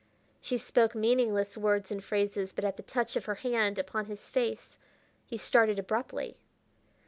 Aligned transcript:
She 0.41 0.57
spoke 0.57 0.95
meaningless 0.95 1.55
words 1.55 1.91
and 1.91 2.03
phrases, 2.03 2.53
but 2.53 2.65
at 2.65 2.75
the 2.75 2.81
touch 2.81 3.15
of 3.15 3.25
her 3.25 3.35
hand 3.35 3.77
upon 3.77 4.05
his 4.05 4.27
face 4.27 4.79
he 5.27 5.37
started 5.37 5.77
abruptly. 5.77 6.39